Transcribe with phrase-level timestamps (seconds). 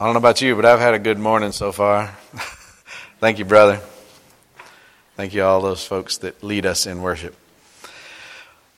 [0.00, 2.06] I don't know about you, but I've had a good morning so far.
[3.18, 3.80] Thank you, brother.
[5.16, 7.34] Thank you, all those folks that lead us in worship.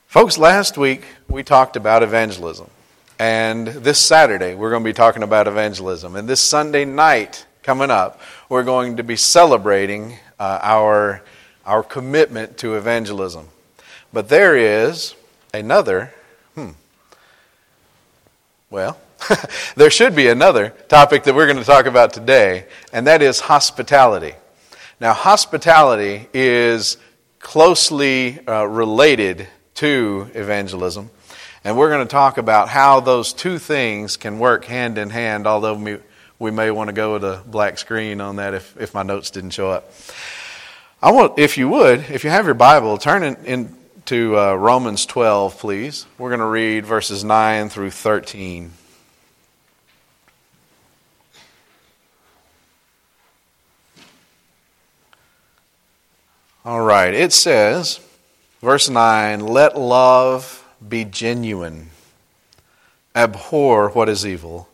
[0.06, 2.70] Folks, last week we talked about evangelism.
[3.18, 6.16] And this Saturday we're going to be talking about evangelism.
[6.16, 8.18] And this Sunday night coming up,
[8.48, 11.22] we're going to be celebrating uh, our,
[11.66, 13.46] our commitment to evangelism.
[14.10, 15.14] But there is
[15.52, 16.14] another,
[16.54, 16.70] hmm,
[18.70, 18.96] well,
[19.76, 23.40] there should be another topic that we're going to talk about today, and that is
[23.40, 24.34] hospitality.
[25.00, 26.96] Now, hospitality is
[27.38, 31.10] closely uh, related to evangelism,
[31.64, 35.46] and we're going to talk about how those two things can work hand in hand,
[35.46, 35.98] although we,
[36.38, 39.30] we may want to go with a black screen on that if, if my notes
[39.30, 39.92] didn't show up.
[41.02, 44.54] I want, if you would, if you have your Bible, turn in, in to uh,
[44.54, 46.04] Romans 12, please.
[46.18, 48.72] We're going to read verses 9 through 13.
[56.62, 58.00] All right, it says,
[58.60, 61.88] verse 9, let love be genuine,
[63.14, 64.68] abhor what is evil,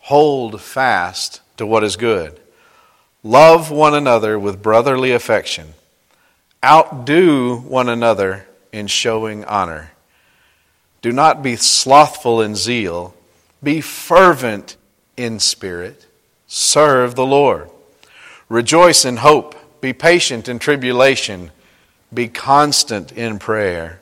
[0.00, 2.38] hold fast to what is good,
[3.22, 5.72] love one another with brotherly affection,
[6.62, 9.92] outdo one another in showing honor.
[11.00, 13.14] Do not be slothful in zeal,
[13.62, 14.76] be fervent
[15.16, 16.04] in spirit,
[16.46, 17.70] serve the Lord.
[18.50, 21.50] Rejoice in hope be patient in tribulation.
[22.12, 24.00] Be constant in prayer.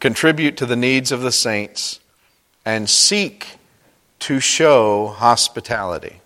[0.00, 2.00] Contribute to the needs of the saints
[2.64, 3.58] and seek
[4.20, 6.20] to show hospitality.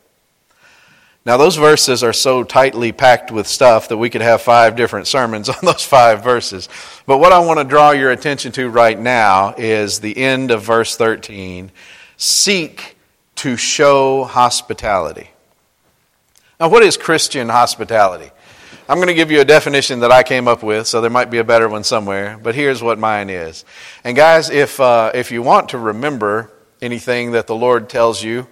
[1.25, 5.07] Now, those verses are so tightly packed with stuff that we could have five different
[5.07, 6.69] sermons on those five verses.
[7.07, 10.63] But what I want to draw your attention to right now is the end of
[10.63, 11.71] verse 13
[12.17, 12.97] seek
[13.37, 15.31] to show hospitality.
[16.61, 18.31] Now, what is Christian hospitality?
[18.93, 21.31] I'm going to give you a definition that I came up with, so there might
[21.31, 23.65] be a better one somewhere, but here's what mine is.
[24.05, 28.47] And guys, if, uh, if you want to remember anything that the Lord tells you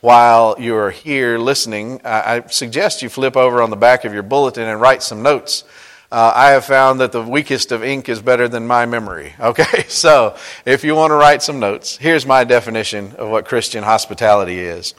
[0.00, 4.24] while you're here listening, I, I suggest you flip over on the back of your
[4.24, 5.62] bulletin and write some notes.
[6.10, 9.34] Uh, I have found that the weakest of ink is better than my memory.
[9.40, 13.84] Okay, so if you want to write some notes, here's my definition of what Christian
[13.84, 14.92] hospitality is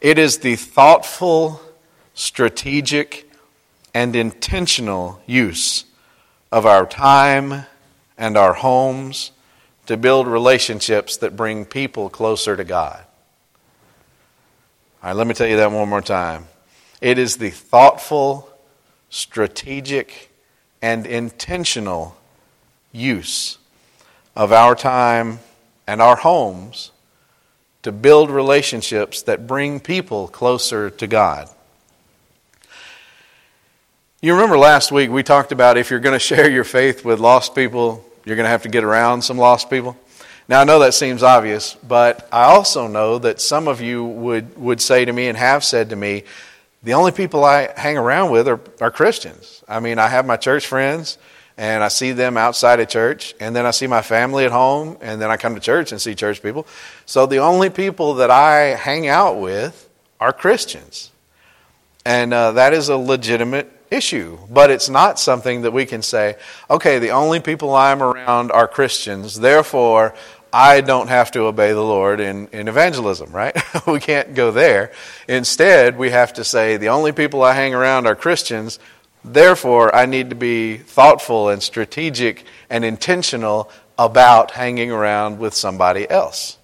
[0.00, 1.60] it is the thoughtful,
[2.14, 3.23] strategic,
[3.94, 5.84] and intentional use
[6.50, 7.64] of our time
[8.18, 9.30] and our homes
[9.86, 13.04] to build relationships that bring people closer to God.
[15.02, 16.46] All right, let me tell you that one more time.
[17.00, 18.50] It is the thoughtful,
[19.10, 20.30] strategic,
[20.80, 22.16] and intentional
[22.92, 23.58] use
[24.34, 25.38] of our time
[25.86, 26.90] and our homes
[27.82, 31.48] to build relationships that bring people closer to God.
[34.24, 37.20] You remember last week we talked about if you're going to share your faith with
[37.20, 39.98] lost people, you're going to have to get around some lost people.
[40.48, 44.56] Now, I know that seems obvious, but I also know that some of you would,
[44.56, 46.24] would say to me and have said to me,
[46.82, 49.62] the only people I hang around with are, are Christians.
[49.68, 51.18] I mean, I have my church friends,
[51.58, 54.96] and I see them outside of church, and then I see my family at home,
[55.02, 56.66] and then I come to church and see church people.
[57.04, 59.86] So the only people that I hang out with
[60.18, 61.10] are Christians.
[62.06, 66.36] And uh, that is a legitimate issue, but it's not something that we can say,
[66.68, 70.14] okay, the only people I'm around are Christians, therefore
[70.52, 73.56] I don't have to obey the Lord in, in evangelism, right?
[73.86, 74.92] we can't go there.
[75.28, 78.78] Instead, we have to say, the only people I hang around are Christians,
[79.24, 86.08] therefore I need to be thoughtful and strategic and intentional about hanging around with somebody
[86.10, 86.58] else.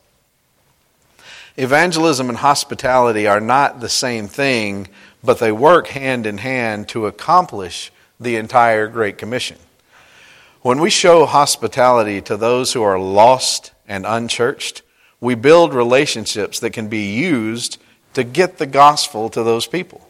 [1.57, 4.89] Evangelism and hospitality are not the same thing
[5.23, 9.59] but they work hand in hand to accomplish the entire Great Commission.
[10.63, 14.83] When we show hospitality to those who are lost and unchurched,
[15.21, 17.79] we build relationships that can be used
[18.15, 20.07] to get the gospel to those people.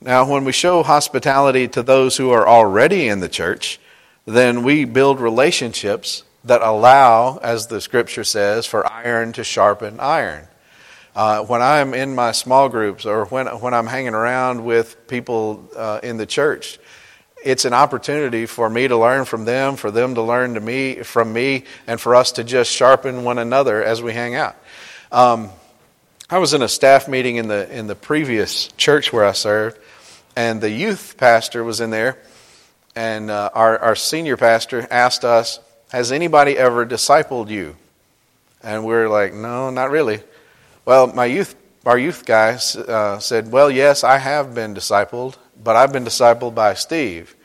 [0.00, 3.80] Now, when we show hospitality to those who are already in the church,
[4.26, 10.46] then we build relationships that allow, as the scripture says, for iron to sharpen iron.
[11.16, 15.70] Uh, when I'm in my small groups or when, when I'm hanging around with people
[15.76, 16.78] uh, in the church,
[17.44, 21.02] it's an opportunity for me to learn from them, for them to learn to me
[21.02, 24.56] from me, and for us to just sharpen one another as we hang out.
[25.12, 25.50] Um,
[26.30, 29.78] I was in a staff meeting in the in the previous church where I served,
[30.34, 32.18] and the youth pastor was in there,
[32.96, 35.60] and uh, our our senior pastor asked us,
[35.94, 37.76] "Has anybody ever discipled you?"
[38.62, 40.20] And we we're like, "No, not really."
[40.84, 41.56] Well, my youth
[41.86, 42.58] our youth guy
[42.88, 47.36] uh, said, Well, yes, I have been discipled, but I've been discipled by Steve.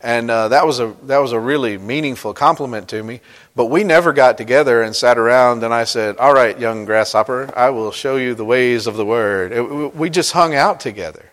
[0.00, 3.20] And uh, that, was a, that was a really meaningful compliment to me.
[3.56, 7.52] But we never got together and sat around and I said, All right, young grasshopper,
[7.56, 9.52] I will show you the ways of the word.
[9.52, 9.62] It,
[9.94, 11.30] we just hung out together.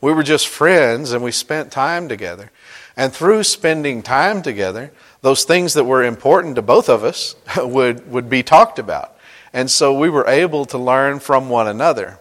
[0.00, 2.50] We were just friends and we spent time together.
[2.96, 8.10] And through spending time together, those things that were important to both of us would,
[8.10, 9.16] would be talked about.
[9.52, 12.18] And so we were able to learn from one another.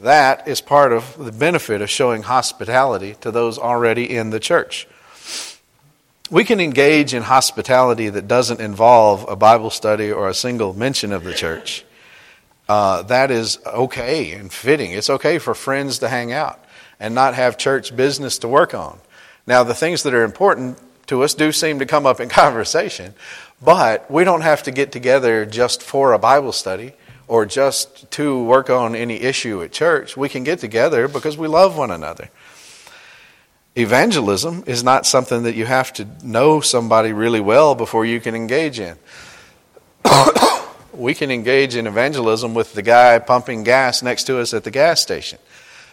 [0.00, 4.88] That is part of the benefit of showing hospitality to those already in the church.
[6.30, 11.12] We can engage in hospitality that doesn't involve a Bible study or a single mention
[11.12, 11.84] of the church.
[12.68, 14.92] Uh, that is okay and fitting.
[14.92, 16.64] It's okay for friends to hang out
[16.98, 19.00] and not have church business to work on.
[19.46, 20.78] Now, the things that are important
[21.10, 23.14] to us do seem to come up in conversation,
[23.60, 26.94] but we don't have to get together just for a Bible study
[27.28, 30.16] or just to work on any issue at church.
[30.16, 32.30] We can get together because we love one another.
[33.76, 38.34] Evangelism is not something that you have to know somebody really well before you can
[38.34, 38.96] engage in.
[40.92, 44.70] we can engage in evangelism with the guy pumping gas next to us at the
[44.70, 45.38] gas station.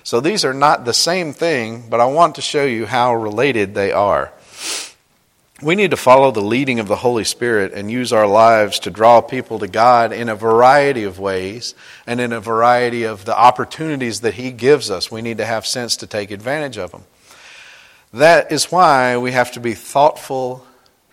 [0.03, 3.75] So these are not the same thing, but I want to show you how related
[3.75, 4.31] they are.
[5.59, 8.91] We need to follow the leading of the Holy Spirit and use our lives to
[8.91, 11.73] draw people to God in a variety of ways
[12.05, 15.09] and in a variety of the opportunities that He gives us.
[15.09, 17.05] We need to have sense to take advantage of them.
[18.13, 20.63] That is why we have to be thoughtful,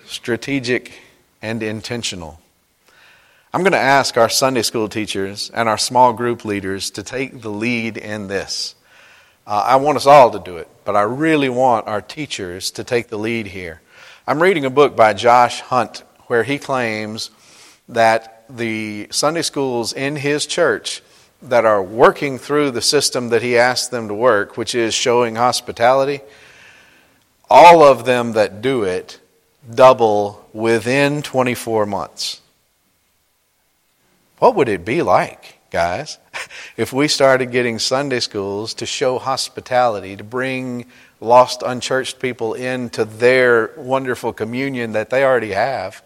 [0.05, 0.93] strategic,
[1.41, 2.38] and intentional.
[3.55, 7.41] I'm going to ask our Sunday school teachers and our small group leaders to take
[7.41, 8.75] the lead in this.
[9.46, 12.85] Uh, I want us all to do it, but I really want our teachers to
[12.85, 13.81] take the lead here.
[14.26, 17.31] I'm reading a book by Josh Hunt where he claims
[17.91, 21.03] that the Sunday schools in his church
[21.43, 25.37] that are working through the system that he asked them to work, which is showing
[25.37, 26.23] hospitality,
[27.50, 29.21] all of them that do it
[29.75, 32.41] double within 24 months.
[34.38, 36.17] What would it be like, guys,
[36.79, 40.87] if we started getting Sunday schools to show hospitality, to bring
[41.25, 46.03] lost, unchurched people into their wonderful communion that they already have.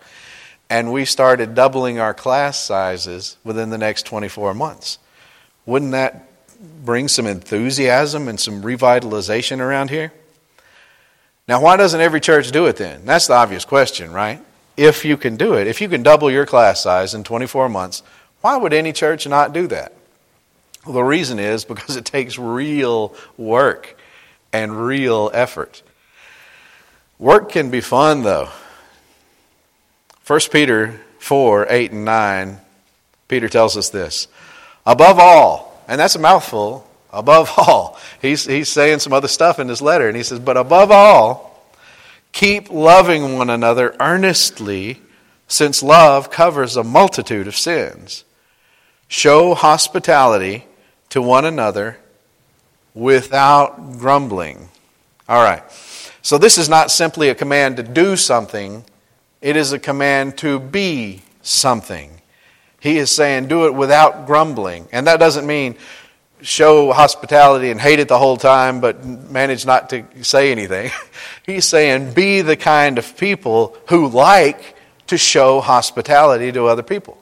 [0.71, 4.99] And we started doubling our class sizes within the next 24 months.
[5.67, 6.29] Wouldn't that
[6.85, 10.13] bring some enthusiasm and some revitalization around here?
[11.47, 13.07] Now, why doesn't every church do it then?
[13.07, 14.41] That's the obvious question, right?
[14.77, 18.03] If you can do it, if you can double your class size in 24 months,
[18.43, 19.93] why would any church not do that?
[20.85, 23.98] Well, the reason is because it takes real work
[24.53, 25.83] and real effort.
[27.19, 28.49] Work can be fun, though.
[30.27, 32.59] 1 Peter 4 8 and 9,
[33.29, 34.29] Peter tells us this.
[34.87, 39.69] Above all, and that's a mouthful, above all, he's, he's saying some other stuff in
[39.69, 41.69] his letter, and he says, But above all,
[42.33, 45.01] keep loving one another earnestly,
[45.49, 48.25] since love covers a multitude of sins.
[49.09, 50.67] Show hospitality
[51.09, 51.97] to one another
[52.99, 54.69] without grumbling.
[55.29, 55.63] All right.
[56.21, 58.85] So this is not simply a command to do something,
[59.41, 62.21] it is a command to be something.
[62.81, 64.89] He is saying, do it without grumbling.
[64.93, 65.77] And that doesn't mean
[66.43, 70.91] show hospitality and hate it the whole time, but manage not to say anything.
[71.47, 74.77] He's saying, be the kind of people who like
[75.09, 77.19] to show hospitality to other people.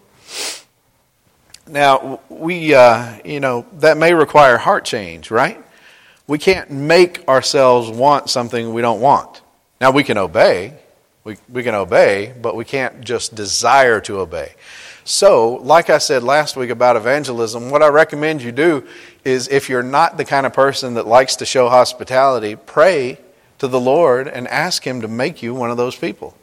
[1.66, 5.62] Now, we, uh, you know, that may require heart change, right?
[6.26, 9.42] We can't make ourselves want something we don't want.
[9.80, 10.74] Now, we can obey.
[11.24, 14.54] We, we can obey, but we can't just desire to obey.
[15.04, 18.86] So, like I said last week about evangelism, what I recommend you do
[19.24, 23.18] is if you're not the kind of person that likes to show hospitality, pray
[23.58, 26.36] to the Lord and ask Him to make you one of those people.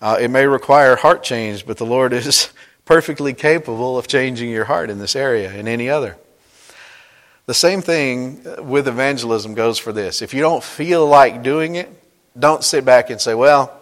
[0.00, 2.52] Uh, it may require heart change, but the Lord is
[2.84, 6.16] perfectly capable of changing your heart in this area and any other.
[7.48, 10.20] The same thing with evangelism goes for this.
[10.20, 11.88] If you don't feel like doing it,
[12.38, 13.72] don't sit back and say, Well,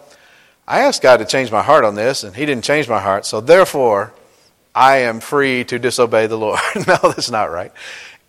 [0.65, 3.25] I asked God to change my heart on this, and He didn't change my heart,
[3.25, 4.13] so therefore
[4.73, 6.61] I am free to disobey the Lord.
[6.87, 7.73] no, that's not right.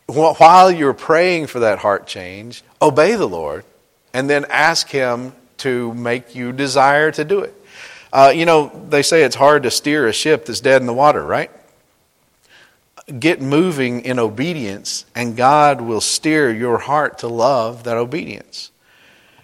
[0.07, 3.65] While you're praying for that heart change, obey the Lord
[4.13, 7.55] and then ask Him to make you desire to do it.
[8.13, 10.93] Uh, you know, they say it's hard to steer a ship that's dead in the
[10.93, 11.53] water, right?
[13.19, 18.71] Get moving in obedience, and God will steer your heart to love that obedience.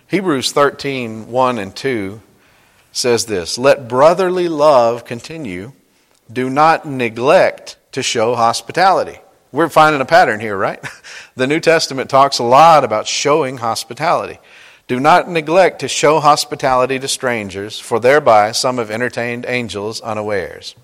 [0.09, 2.21] Hebrews 13 1 and 2
[2.93, 5.73] says this Let brotherly love continue.
[6.33, 9.19] Do not neglect to show hospitality.
[9.53, 10.83] we're finding a pattern here, right?
[11.37, 14.39] The New Testament talks a lot about showing hospitality.
[14.87, 20.77] Do not neglect to show hospitality to strangers, for thereby some have entertained angels unawares.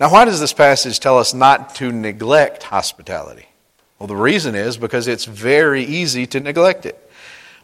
[0.00, 3.46] Now, why does this passage tell us not to neglect hospitality?
[3.98, 7.00] Well, the reason is because it's very easy to neglect it.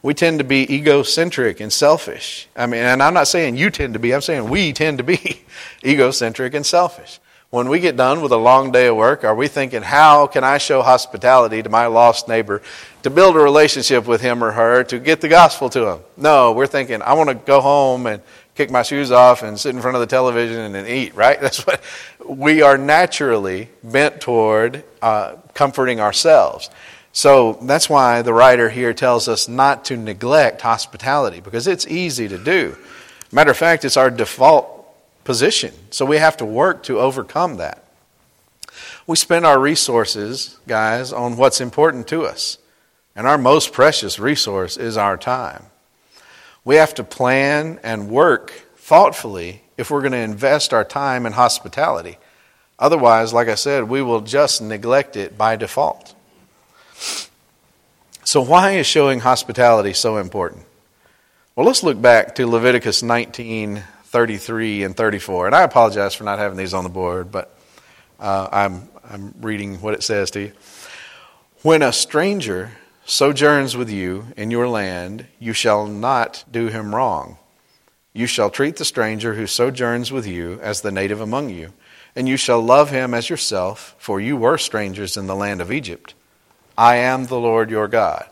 [0.03, 2.49] We tend to be egocentric and selfish.
[2.57, 5.05] I mean, and I'm not saying you tend to be, I'm saying we tend to
[5.05, 5.43] be
[5.85, 7.21] egocentric and selfish.
[7.51, 10.45] When we get done with a long day of work, are we thinking, how can
[10.45, 12.63] I show hospitality to my lost neighbor
[13.03, 16.01] to build a relationship with him or her, to get the gospel to him?
[16.17, 18.23] No, we're thinking, I want to go home and
[18.61, 21.40] kick my shoes off and sit in front of the television and eat, right?
[21.45, 21.81] That's what
[22.26, 26.69] we are naturally bent toward uh, comforting ourselves.
[27.12, 32.29] So that's why the writer here tells us not to neglect hospitality because it's easy
[32.29, 32.76] to do.
[33.33, 34.69] Matter of fact, it's our default
[35.25, 35.73] position.
[35.90, 37.83] So we have to work to overcome that.
[39.09, 42.59] We spend our resources, guys, on what's important to us.
[43.17, 45.64] And our most precious resource is our time.
[46.64, 51.33] We have to plan and work thoughtfully if we're going to invest our time in
[51.33, 52.19] hospitality.
[52.79, 56.14] Otherwise, like I said, we will just neglect it by default.
[58.25, 60.64] So, why is showing hospitality so important?
[61.57, 65.47] Well, let's look back to Leviticus 19 33 and 34.
[65.47, 67.57] And I apologize for not having these on the board, but
[68.19, 70.52] uh, I'm, I'm reading what it says to you.
[71.62, 72.73] When a stranger
[73.11, 77.37] sojourns with you in your land, you shall not do him wrong.
[78.12, 81.73] You shall treat the stranger who sojourns with you as the native among you,
[82.14, 85.73] and you shall love him as yourself, for you were strangers in the land of
[85.73, 86.14] Egypt.
[86.79, 88.31] I am the Lord your God.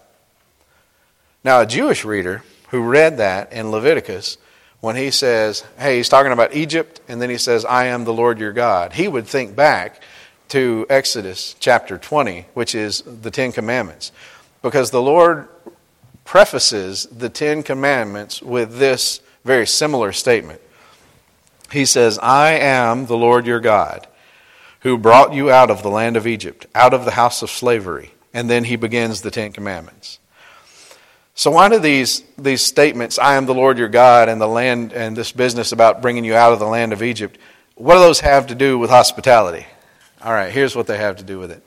[1.43, 4.39] Now, a Jewish reader who read that in Leviticus
[4.81, 8.15] when he says, hey, he's talking about Egypt, and then he says, I am the
[8.15, 10.01] Lord your God, he would think back
[10.51, 14.13] to Exodus chapter 20, which is the Ten Commandments.
[14.63, 15.49] Because the Lord
[16.25, 20.61] prefaces the Ten Commandments with this very similar statement.
[21.73, 24.07] He says, I am the Lord your God,
[24.81, 28.13] who brought you out of the land of Egypt, out of the house of slavery.
[28.35, 30.19] And then he begins the Ten Commandments.
[31.35, 34.93] So why do these, these statements, I am the Lord your God, and the land
[34.93, 37.39] and this business about bringing you out of the land of Egypt,
[37.75, 39.65] what do those have to do with hospitality?
[40.21, 41.63] All right, here's what they have to do with it.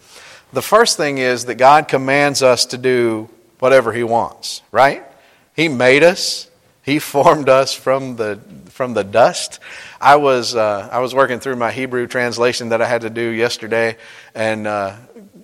[0.54, 3.30] The first thing is that God commands us to do
[3.60, 5.04] whatever He wants, right?
[5.56, 6.50] He made us.
[6.84, 9.60] He formed us from the from the dust.
[10.00, 13.30] I was uh, I was working through my Hebrew translation that I had to do
[13.30, 13.98] yesterday,
[14.34, 14.96] and uh,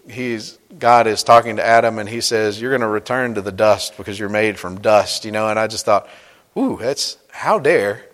[0.10, 3.52] he's God is talking to Adam and he says, You're going to return to the
[3.52, 5.50] dust because you're made from dust, you know.
[5.50, 6.08] And I just thought,
[6.56, 8.06] Ooh, that's how dare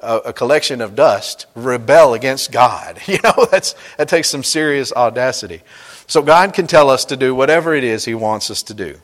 [0.00, 3.00] a, a collection of dust rebel against God?
[3.06, 5.62] You know, that's, that takes some serious audacity.
[6.08, 8.98] So God can tell us to do whatever it is He wants us to do.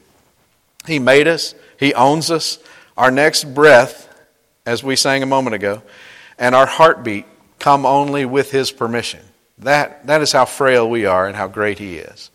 [0.87, 2.58] He made us, He owns us.
[2.96, 4.08] Our next breath,
[4.64, 5.82] as we sang a moment ago,
[6.38, 7.26] and our heartbeat
[7.58, 9.20] come only with His permission.
[9.58, 12.30] That, that is how frail we are and how great He is.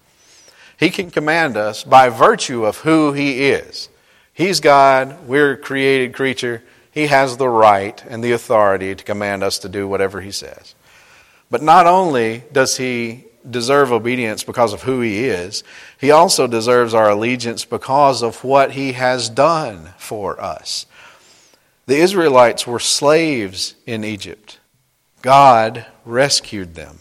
[0.77, 3.89] He can command us by virtue of who He is.
[4.33, 6.63] He's God, we're a created creature.
[6.91, 10.75] He has the right and the authority to command us to do whatever He says.
[11.49, 15.63] But not only does He deserve obedience because of who He is,
[15.99, 20.85] He also deserves our allegiance because of what He has done for us.
[21.85, 24.59] The Israelites were slaves in Egypt.
[25.21, 26.99] God rescued them.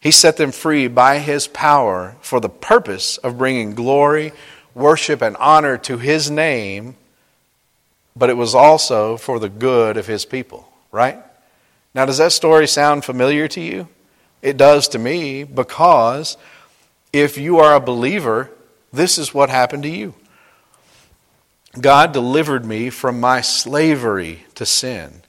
[0.00, 4.32] He set them free by His power for the purpose of bringing glory,
[4.74, 6.96] worship, and honor to His name,
[8.14, 11.18] but it was also for the good of His people, right?
[11.94, 13.88] Now, does that story sound familiar to you?
[14.46, 16.36] It does to me because
[17.12, 18.50] if you are a believer,
[18.92, 20.14] this is what happened to you.
[21.78, 25.22] God delivered me from my slavery to sin.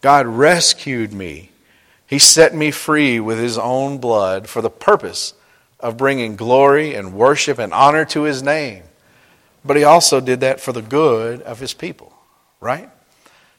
[0.00, 1.50] God rescued me
[2.06, 5.34] he set me free with His own blood for the purpose
[5.80, 8.84] of bringing glory and worship and honor to His name.
[9.64, 12.14] But He also did that for the good of His people,
[12.60, 12.88] right?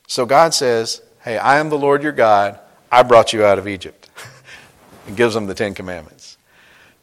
[0.08, 2.60] So God says, Hey, I am the Lord your God.
[2.90, 4.07] I brought you out of Egypt.
[5.08, 6.38] And gives them the Ten Commandments.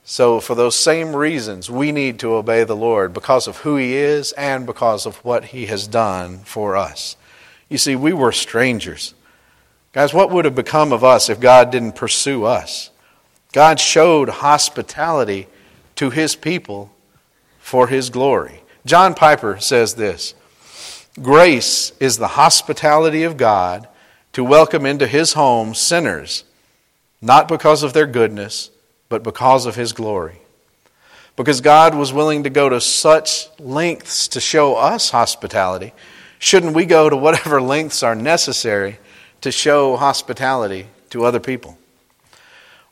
[0.05, 3.95] So, for those same reasons, we need to obey the Lord because of who He
[3.95, 7.17] is and because of what He has done for us.
[7.69, 9.15] You see, we were strangers.
[9.93, 12.91] Guys, what would have become of us if God didn't pursue us?
[13.53, 15.47] God showed hospitality
[15.95, 16.91] to his people
[17.61, 18.63] for his glory.
[18.85, 20.35] John Piper says this
[21.23, 23.87] Grace is the hospitality of God
[24.33, 26.43] to welcome into his home sinners,
[27.25, 28.71] not because of their goodness,
[29.09, 30.43] but because of His glory.
[31.37, 35.95] Because God was willing to go to such lengths to show us hospitality,
[36.39, 38.99] shouldn't we go to whatever lengths are necessary
[39.41, 41.79] to show hospitality to other people?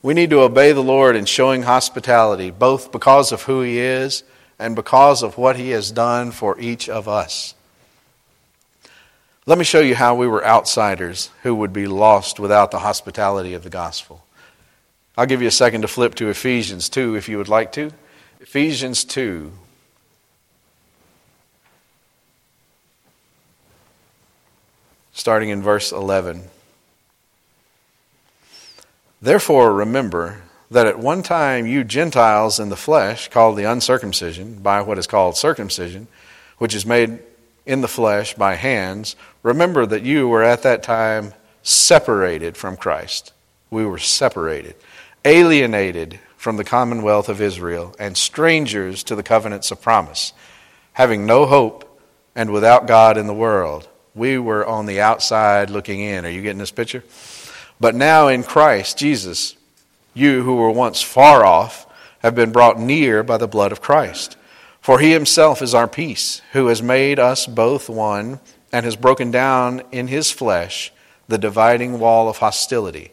[0.00, 4.24] We need to obey the Lord in showing hospitality, both because of who He is
[4.58, 7.54] and because of what He has done for each of us.
[9.44, 13.54] Let me show you how we were outsiders who would be lost without the hospitality
[13.54, 14.21] of the gospel.
[15.16, 17.90] I'll give you a second to flip to Ephesians 2 if you would like to.
[18.40, 19.52] Ephesians 2.
[25.12, 26.44] Starting in verse 11.
[29.20, 34.80] Therefore, remember that at one time you Gentiles in the flesh, called the uncircumcision, by
[34.80, 36.08] what is called circumcision,
[36.56, 37.18] which is made
[37.66, 43.32] in the flesh by hands, remember that you were at that time separated from Christ.
[43.70, 44.74] We were separated,
[45.24, 50.32] alienated from the commonwealth of Israel, and strangers to the covenants of promise,
[50.94, 52.00] having no hope
[52.34, 53.88] and without God in the world.
[54.14, 56.26] We were on the outside looking in.
[56.26, 57.04] Are you getting this picture?
[57.80, 59.56] But now in Christ Jesus,
[60.14, 61.86] you who were once far off
[62.18, 64.36] have been brought near by the blood of Christ.
[64.80, 68.40] For he himself is our peace, who has made us both one
[68.72, 70.92] and has broken down in his flesh
[71.28, 73.12] the dividing wall of hostility,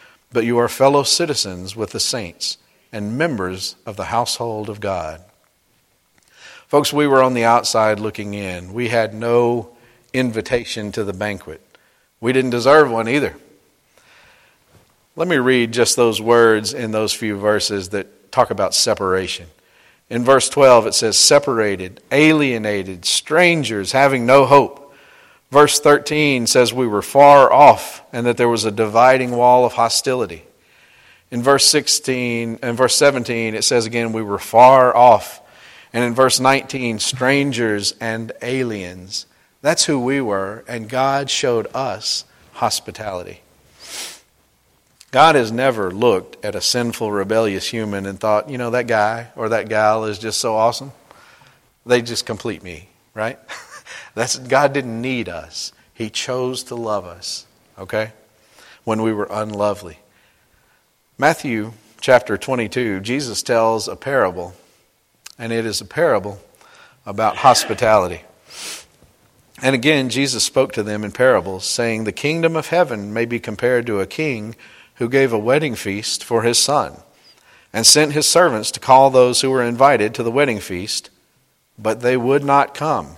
[0.31, 2.57] but you are fellow citizens with the saints
[2.91, 5.21] and members of the household of God.
[6.67, 8.73] Folks, we were on the outside looking in.
[8.73, 9.75] We had no
[10.13, 11.61] invitation to the banquet.
[12.21, 13.35] We didn't deserve one either.
[15.15, 19.47] Let me read just those words in those few verses that talk about separation.
[20.09, 24.80] In verse 12, it says, separated, alienated, strangers, having no hope.
[25.51, 29.73] Verse 13 says we were far off and that there was a dividing wall of
[29.73, 30.45] hostility.
[31.29, 35.41] In verse 16 and verse 17, it says again, we were far off.
[35.91, 39.25] And in verse 19, strangers and aliens.
[39.61, 43.41] That's who we were, and God showed us hospitality.
[45.11, 49.27] God has never looked at a sinful, rebellious human and thought, you know, that guy
[49.35, 50.93] or that gal is just so awesome.
[51.85, 53.37] They just complete me, right?
[54.13, 55.71] That's God didn't need us.
[55.93, 57.45] He chose to love us,
[57.77, 58.11] okay?
[58.83, 59.99] When we were unlovely.
[61.17, 64.55] Matthew chapter 22, Jesus tells a parable,
[65.37, 66.39] and it is a parable
[67.05, 68.21] about hospitality.
[69.61, 73.39] And again, Jesus spoke to them in parables, saying, The kingdom of heaven may be
[73.39, 74.55] compared to a king
[74.95, 76.97] who gave a wedding feast for his son,
[77.71, 81.11] and sent his servants to call those who were invited to the wedding feast,
[81.77, 83.17] but they would not come.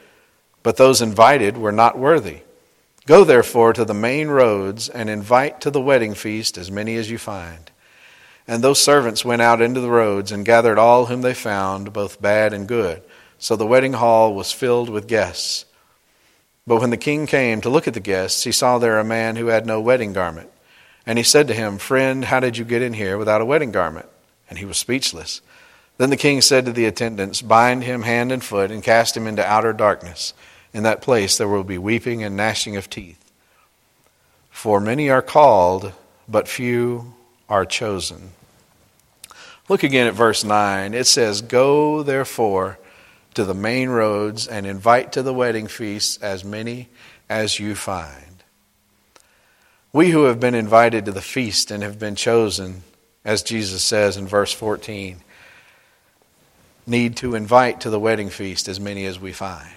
[0.63, 2.41] but those invited were not worthy.
[3.07, 7.09] Go therefore to the main roads and invite to the wedding feast as many as
[7.09, 7.71] you find.
[8.47, 12.21] And those servants went out into the roads and gathered all whom they found, both
[12.21, 13.01] bad and good.
[13.37, 15.65] So the wedding hall was filled with guests.
[16.67, 19.35] But when the king came to look at the guests, he saw there a man
[19.35, 20.51] who had no wedding garment.
[21.05, 23.71] And he said to him, Friend, how did you get in here without a wedding
[23.71, 24.07] garment?
[24.49, 25.41] And he was speechless.
[25.97, 29.27] Then the king said to the attendants, Bind him hand and foot and cast him
[29.27, 30.33] into outer darkness.
[30.73, 33.31] In that place there will be weeping and gnashing of teeth.
[34.49, 35.93] For many are called,
[36.27, 37.13] but few
[37.49, 38.31] are chosen.
[39.69, 40.93] Look again at verse 9.
[40.93, 42.77] It says, Go therefore
[43.33, 46.89] to the main roads and invite to the wedding feast as many
[47.29, 48.43] as you find.
[49.93, 52.83] We who have been invited to the feast and have been chosen,
[53.25, 55.21] as Jesus says in verse 14,
[56.87, 59.69] need to invite to the wedding feast as many as we find.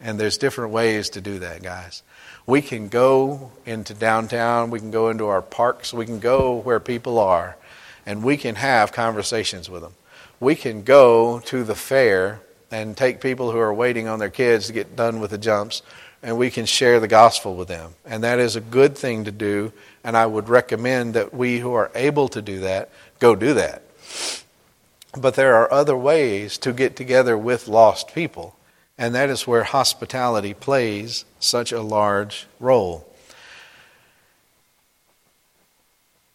[0.00, 2.02] And there's different ways to do that, guys.
[2.46, 6.78] We can go into downtown, we can go into our parks, we can go where
[6.78, 7.56] people are
[8.04, 9.94] and we can have conversations with them.
[10.38, 14.68] We can go to the fair and take people who are waiting on their kids
[14.68, 15.82] to get done with the jumps,
[16.22, 17.94] and we can share the gospel with them.
[18.04, 19.72] And that is a good thing to do,
[20.04, 23.82] and I would recommend that we who are able to do that go do that.
[25.16, 28.54] But there are other ways to get together with lost people,
[28.98, 33.06] and that is where hospitality plays such a large role.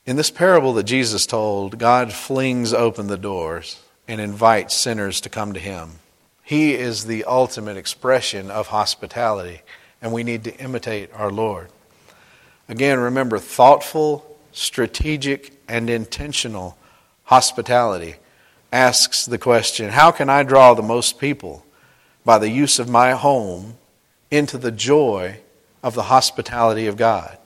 [0.05, 5.29] In this parable that Jesus told, God flings open the doors and invites sinners to
[5.29, 5.99] come to Him.
[6.43, 9.61] He is the ultimate expression of hospitality,
[10.01, 11.69] and we need to imitate our Lord.
[12.67, 16.77] Again, remember thoughtful, strategic, and intentional
[17.25, 18.15] hospitality
[18.71, 21.65] asks the question how can I draw the most people
[22.23, 23.77] by the use of my home
[24.29, 25.39] into the joy
[25.83, 27.37] of the hospitality of God?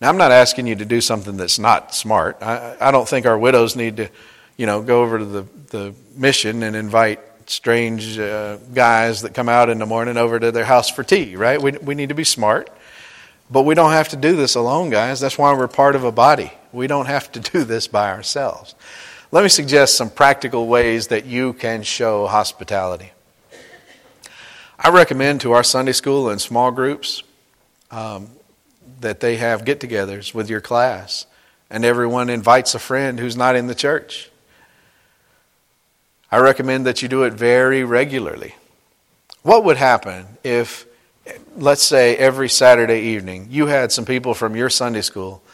[0.00, 2.38] Now, I'm not asking you to do something that's not smart.
[2.42, 4.08] I, I don't think our widows need to,
[4.56, 9.48] you know, go over to the, the mission and invite strange uh, guys that come
[9.48, 11.60] out in the morning over to their house for tea, right?
[11.60, 12.68] We, we need to be smart.
[13.50, 15.20] But we don't have to do this alone, guys.
[15.20, 16.50] That's why we're part of a body.
[16.72, 18.74] We don't have to do this by ourselves.
[19.30, 23.12] Let me suggest some practical ways that you can show hospitality.
[24.84, 27.22] I recommend to our Sunday school and small groups
[27.92, 28.28] um,
[29.00, 31.24] that they have get togethers with your class,
[31.70, 34.28] and everyone invites a friend who's not in the church.
[36.32, 38.56] I recommend that you do it very regularly.
[39.42, 40.84] What would happen if,
[41.56, 45.44] let's say, every Saturday evening you had some people from your Sunday school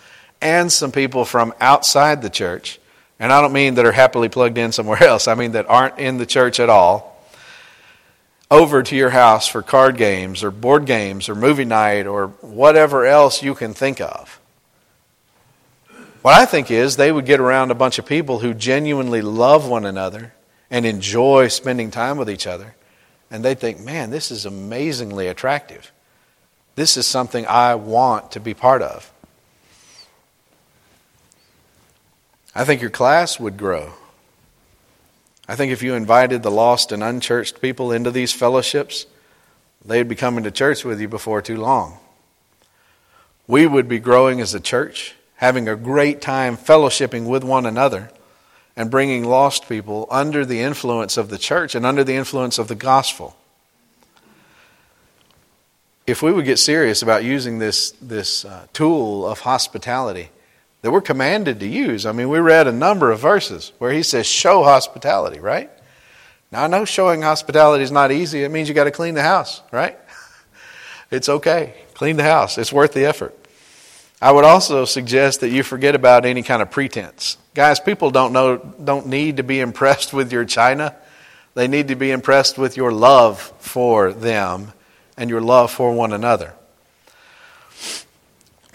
[0.40, 2.80] and some people from outside the church
[3.20, 5.98] and I don't mean that are happily plugged in somewhere else, I mean that aren't
[5.98, 7.17] in the church at all,
[8.50, 13.04] over to your house for card games or board games or movie night or whatever
[13.04, 14.40] else you can think of.
[16.22, 19.68] What I think is they would get around a bunch of people who genuinely love
[19.68, 20.34] one another
[20.70, 22.74] and enjoy spending time with each other.
[23.30, 25.92] And they'd think, man, this is amazingly attractive.
[26.74, 29.12] This is something I want to be part of.
[32.54, 33.92] I think your class would grow.
[35.48, 39.06] I think if you invited the lost and unchurched people into these fellowships,
[39.82, 41.98] they'd be coming to church with you before too long.
[43.46, 48.10] We would be growing as a church, having a great time fellowshipping with one another
[48.76, 52.68] and bringing lost people under the influence of the church and under the influence of
[52.68, 53.34] the gospel.
[56.06, 60.30] If we would get serious about using this, this uh, tool of hospitality,
[60.82, 62.06] that we're commanded to use.
[62.06, 65.70] I mean, we read a number of verses where he says, show hospitality, right?
[66.50, 68.44] Now, I know showing hospitality is not easy.
[68.44, 69.98] It means you got to clean the house, right?
[71.10, 71.72] It's okay.
[71.94, 73.34] Clean the house, it's worth the effort.
[74.20, 77.38] I would also suggest that you forget about any kind of pretense.
[77.54, 80.94] Guys, people don't know don't need to be impressed with your china.
[81.54, 84.72] They need to be impressed with your love for them
[85.16, 86.52] and your love for one another.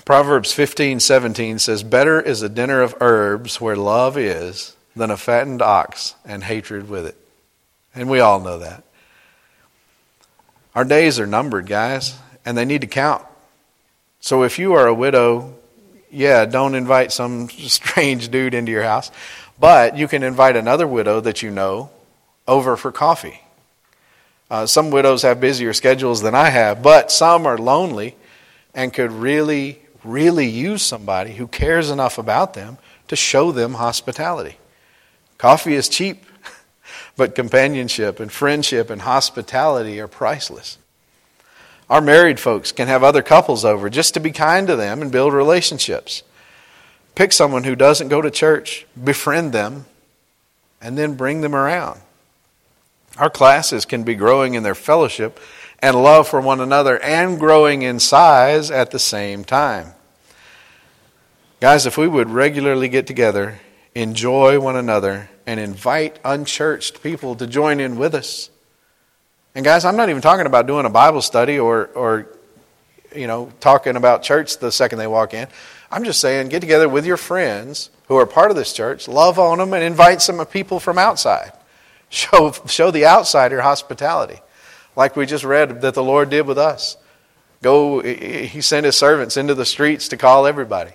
[0.06, 5.18] Proverbs 15, 17 says, Better is a dinner of herbs where love is than a
[5.18, 7.18] fattened ox and hatred with it.
[7.96, 8.84] And we all know that.
[10.76, 13.24] Our days are numbered, guys, and they need to count.
[14.20, 15.56] So if you are a widow,
[16.12, 19.10] yeah, don't invite some strange dude into your house,
[19.58, 21.92] but you can invite another widow that you know
[22.46, 23.40] over for coffee.
[24.50, 28.16] Uh, some widows have busier schedules than I have, but some are lonely
[28.74, 34.58] and could really really use somebody who cares enough about them to show them hospitality.
[35.38, 36.26] Coffee is cheap,
[37.18, 40.78] but companionship and friendship and hospitality are priceless.
[41.90, 45.12] Our married folks can have other couples over just to be kind to them and
[45.12, 46.24] build relationships.
[47.16, 49.86] Pick someone who doesn't go to church, befriend them,
[50.82, 52.02] and then bring them around.
[53.18, 55.40] Our classes can be growing in their fellowship
[55.84, 59.92] and love for one another and growing in size at the same time.
[61.60, 63.60] Guys, if we would regularly get together,
[63.94, 68.50] enjoy one another, and invite unchurched people to join in with us.
[69.56, 72.28] And guys, I'm not even talking about doing a Bible study or, or
[73.14, 75.50] you know, talking about church the second they walk in.
[75.92, 79.38] I'm just saying, get together with your friends who are part of this church, love
[79.38, 81.52] on them, and invite some people from outside.
[82.10, 84.40] Show, show the outsider hospitality
[84.96, 86.98] like we just read that the Lord did with us.
[87.62, 90.92] Go, he sent his servants into the streets to call everybody.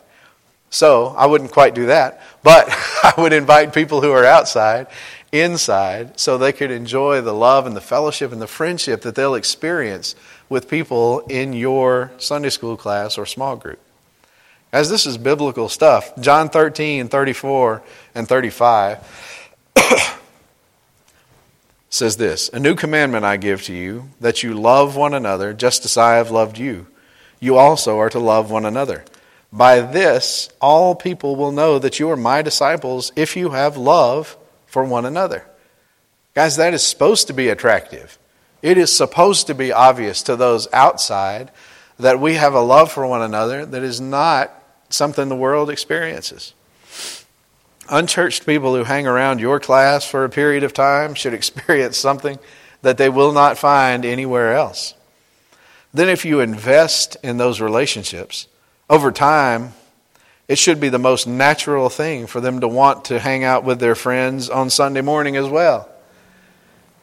[0.71, 2.69] So I wouldn't quite do that, but
[3.03, 4.87] I would invite people who are outside,
[5.33, 9.35] inside, so they could enjoy the love and the fellowship and the friendship that they'll
[9.35, 10.15] experience
[10.49, 13.81] with people in your Sunday school class or small group.
[14.71, 16.13] As this is biblical stuff.
[16.21, 17.83] John 13, 34,
[18.15, 19.75] and 35
[21.91, 25.85] says this A new commandment I give to you, that you love one another just
[25.85, 26.87] as I have loved you.
[27.41, 29.05] You also are to love one another.
[29.53, 34.37] By this, all people will know that you are my disciples if you have love
[34.67, 35.47] for one another.
[36.35, 38.19] Guys, that is supposed to be attractive.
[38.61, 41.51] It is supposed to be obvious to those outside
[41.99, 44.53] that we have a love for one another that is not
[44.91, 46.55] something the world experiences.
[47.91, 52.39] Unchurched people who hang around your class for a period of time should experience something
[52.83, 54.95] that they will not find anywhere else.
[55.93, 58.47] Then, if you invest in those relationships,
[58.91, 59.73] over time,
[60.47, 63.81] it should be the most natural thing for them to want to hang out with
[63.81, 65.89] their friends on Sunday morning as well.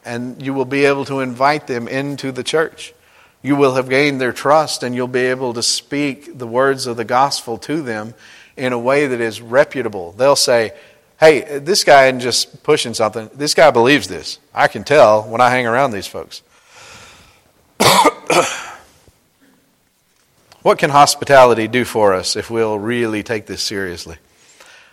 [0.04, 2.94] And you will be able to invite them into the church.
[3.42, 6.96] You will have gained their trust, and you'll be able to speak the words of
[6.96, 8.14] the gospel to them
[8.56, 10.12] in a way that is reputable.
[10.12, 10.72] They'll say,
[11.18, 13.30] Hey, this guy isn't just pushing something.
[13.34, 14.38] This guy believes this.
[14.54, 16.42] I can tell when I hang around these folks.
[20.66, 24.16] What can hospitality do for us if we'll really take this seriously?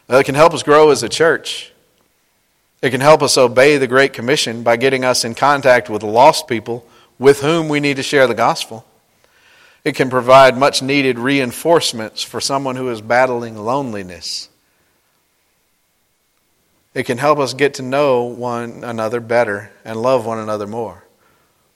[0.08, 1.74] Well, it can help us grow as a church.
[2.84, 6.48] It can help us obey the Great Commission by getting us in contact with lost
[6.48, 6.86] people
[7.18, 8.86] with whom we need to share the gospel.
[9.84, 14.50] It can provide much needed reinforcements for someone who is battling loneliness.
[16.94, 21.04] It can help us get to know one another better and love one another more.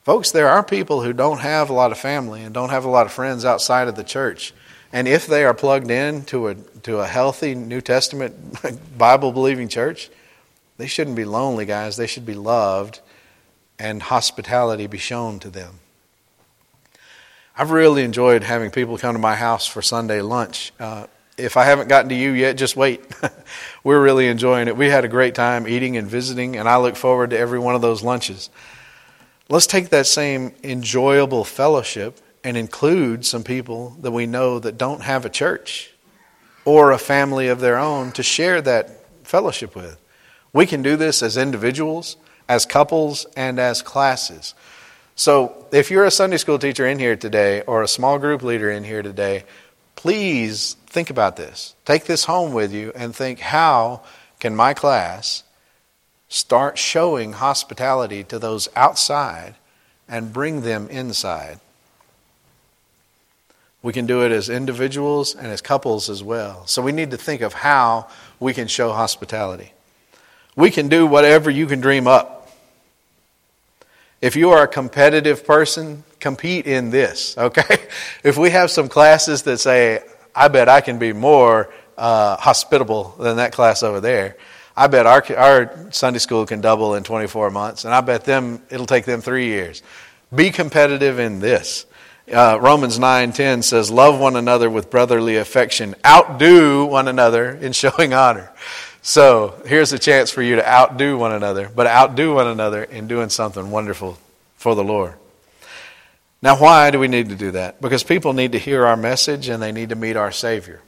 [0.03, 2.89] Folks, there are people who don't have a lot of family and don't have a
[2.89, 4.53] lot of friends outside of the church.
[4.93, 8.33] And if they are plugged in to a, to a healthy New Testament
[8.97, 10.09] Bible believing church,
[10.77, 11.97] they shouldn't be lonely, guys.
[11.97, 13.01] They should be loved
[13.77, 15.79] and hospitality be shown to them.
[17.59, 20.71] I've really enjoyed having people come to my house for Sunday lunch.
[20.79, 23.03] Uh, if I haven't gotten to you yet, just wait.
[23.83, 24.77] We're really enjoying it.
[24.77, 27.73] We had a great time eating and visiting, and I look forward to every one
[27.73, 28.51] of those lunches.
[29.49, 35.01] Let's take that same enjoyable fellowship and include some people that we know that don't
[35.01, 35.91] have a church
[36.63, 39.99] or a family of their own to share that fellowship with.
[40.53, 42.17] We can do this as individuals,
[42.47, 44.53] as couples, and as classes.
[45.17, 48.71] So, if you're a Sunday school teacher in here today or a small group leader
[48.71, 49.43] in here today,
[49.95, 51.75] please think about this.
[51.83, 54.03] Take this home with you and think how
[54.39, 55.43] can my class
[56.29, 59.55] Start showing hospitality to those outside
[60.09, 61.59] and bring them inside.
[63.81, 66.67] We can do it as individuals and as couples as well.
[66.67, 68.07] So we need to think of how
[68.39, 69.71] we can show hospitality.
[70.55, 72.36] We can do whatever you can dream up.
[74.21, 77.77] If you are a competitive person, compete in this, okay?
[78.23, 80.01] If we have some classes that say,
[80.35, 84.37] I bet I can be more uh, hospitable than that class over there,
[84.75, 88.61] I bet our, our Sunday school can double in 24 months, and I bet them
[88.69, 89.81] it'll take them three years.
[90.33, 91.85] Be competitive in this.
[92.31, 95.95] Uh, Romans 9:10 says, "Love one another with brotherly affection.
[96.05, 98.51] Outdo one another in showing honor."
[99.01, 103.07] So here's a chance for you to outdo one another, but outdo one another in
[103.07, 104.17] doing something wonderful
[104.57, 105.13] for the Lord.
[106.41, 107.81] Now, why do we need to do that?
[107.81, 110.81] Because people need to hear our message and they need to meet our Savior.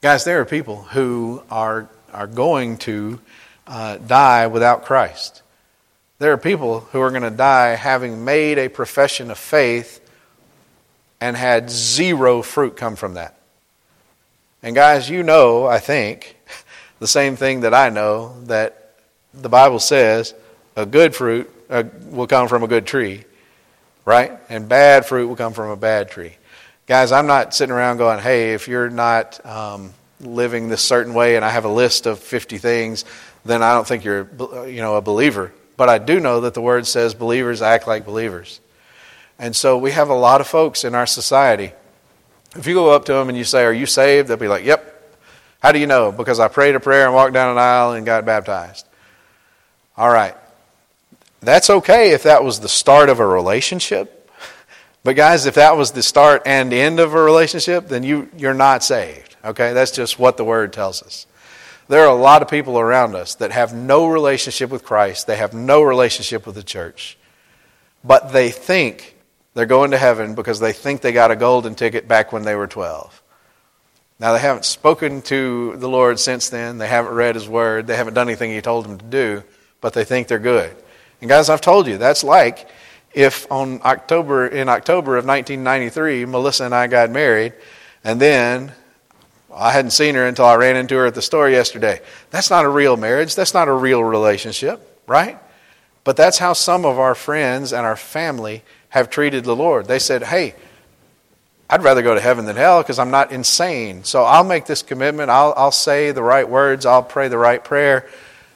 [0.00, 3.20] Guys, there are people who are are going to
[3.66, 5.42] uh, die without Christ.
[6.18, 10.00] There are people who are going to die having made a profession of faith
[11.20, 13.38] and had zero fruit come from that.
[14.62, 16.36] And guys, you know, I think,
[16.98, 18.94] the same thing that I know that
[19.34, 20.34] the Bible says
[20.76, 23.24] a good fruit uh, will come from a good tree,
[24.04, 24.38] right?
[24.48, 26.36] And bad fruit will come from a bad tree.
[26.86, 31.36] Guys, I'm not sitting around going, hey, if you're not um, living this certain way
[31.36, 33.04] and I have a list of 50 things,
[33.44, 34.28] then I don't think you're
[34.66, 35.52] you know a believer.
[35.76, 38.60] But I do know that the word says believers act like believers.
[39.38, 41.72] And so we have a lot of folks in our society.
[42.56, 44.64] If you go up to them and you say, "Are you saved?" they'll be like,
[44.64, 44.97] "Yep."
[45.60, 46.12] How do you know?
[46.12, 48.86] Because I prayed a prayer and walked down an aisle and got baptized.
[49.96, 50.36] All right.
[51.40, 54.30] That's okay if that was the start of a relationship.
[55.04, 58.54] But guys, if that was the start and end of a relationship, then you, you're
[58.54, 59.36] not saved.
[59.44, 61.26] Okay, that's just what the word tells us.
[61.88, 65.36] There are a lot of people around us that have no relationship with Christ, they
[65.36, 67.16] have no relationship with the church,
[68.04, 69.16] but they think
[69.54, 72.54] they're going to heaven because they think they got a golden ticket back when they
[72.54, 73.22] were 12.
[74.20, 76.78] Now, they haven't spoken to the Lord since then.
[76.78, 77.86] They haven't read His Word.
[77.86, 79.44] They haven't done anything He told them to do,
[79.80, 80.74] but they think they're good.
[81.20, 82.68] And, guys, I've told you, that's like
[83.14, 87.52] if on October, in October of 1993, Melissa and I got married,
[88.04, 88.72] and then
[89.54, 92.00] I hadn't seen her until I ran into her at the store yesterday.
[92.30, 93.34] That's not a real marriage.
[93.34, 95.38] That's not a real relationship, right?
[96.04, 99.86] But that's how some of our friends and our family have treated the Lord.
[99.86, 100.54] They said, hey,
[101.70, 104.02] I'd rather go to heaven than hell because I'm not insane.
[104.04, 105.30] So I'll make this commitment.
[105.30, 106.86] I'll, I'll say the right words.
[106.86, 108.08] I'll pray the right prayer.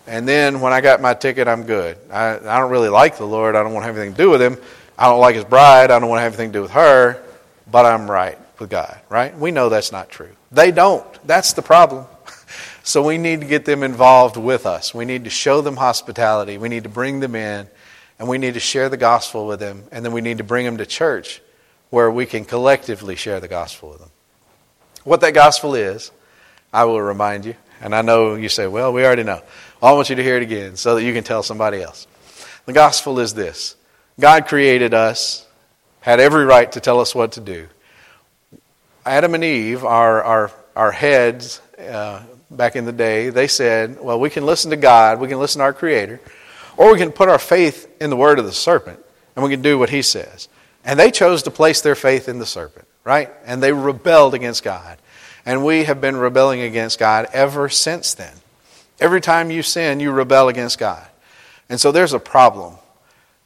[0.06, 1.98] And then when I got my ticket, I'm good.
[2.10, 3.54] I, I don't really like the Lord.
[3.54, 4.56] I don't want to have anything to do with him.
[4.98, 5.90] I don't like his bride.
[5.90, 7.22] I don't want to have anything to do with her.
[7.70, 9.36] But I'm right with God, right?
[9.38, 10.30] We know that's not true.
[10.50, 11.06] They don't.
[11.26, 12.06] That's the problem.
[12.82, 14.94] so we need to get them involved with us.
[14.94, 16.56] We need to show them hospitality.
[16.56, 17.68] We need to bring them in.
[18.18, 19.84] And we need to share the gospel with them.
[19.92, 21.42] And then we need to bring them to church
[21.92, 24.08] where we can collectively share the gospel with them.
[25.04, 26.10] What that gospel is,
[26.72, 27.54] I will remind you.
[27.82, 29.42] And I know you say, well, we already know.
[29.82, 32.06] I want you to hear it again so that you can tell somebody else.
[32.64, 33.76] The gospel is this
[34.18, 35.46] God created us,
[36.00, 37.68] had every right to tell us what to do.
[39.04, 44.18] Adam and Eve, our, our, our heads uh, back in the day, they said, well,
[44.18, 46.22] we can listen to God, we can listen to our Creator,
[46.78, 48.98] or we can put our faith in the word of the serpent,
[49.36, 50.48] and we can do what he says.
[50.84, 53.30] And they chose to place their faith in the serpent, right?
[53.44, 54.98] And they rebelled against God.
[55.46, 58.32] And we have been rebelling against God ever since then.
[59.00, 61.06] Every time you sin, you rebel against God.
[61.68, 62.74] And so there's a problem.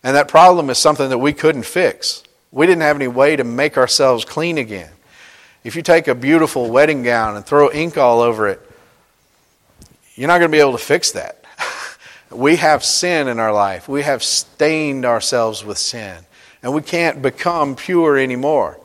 [0.02, 2.22] And that problem is something that we couldn't fix.
[2.52, 4.90] We didn't have any way to make ourselves clean again.
[5.64, 8.60] If you take a beautiful wedding gown and throw ink all over it,
[10.14, 11.44] you're not going to be able to fix that.
[12.30, 13.88] we have sin in our life.
[13.88, 16.24] We have stained ourselves with sin
[16.66, 18.76] and we can't become pure anymore.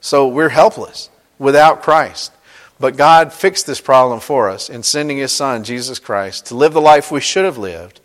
[0.00, 1.10] So we're helpless
[1.40, 2.30] without Christ.
[2.78, 6.72] But God fixed this problem for us in sending His Son, Jesus Christ, to live
[6.72, 7.98] the life we should have lived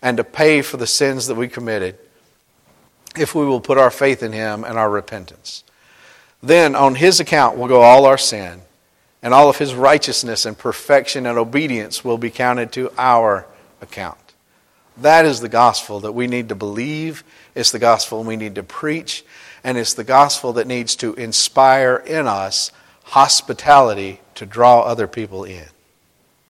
[0.00, 1.98] and to pay for the sins that we committed
[3.18, 5.64] if we will put our faith in Him and our repentance.
[6.40, 8.60] Then, on His account, will go all our sin,
[9.20, 13.46] and all of His righteousness and perfection and obedience will be counted to our
[13.82, 14.16] account.
[14.98, 17.24] That is the gospel that we need to believe.
[17.54, 19.24] It's the gospel we need to preach.
[19.62, 22.72] And it's the gospel that needs to inspire in us
[23.04, 25.66] hospitality to draw other people in.